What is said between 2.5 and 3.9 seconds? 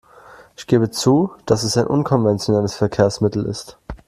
Verkehrsmittel ist.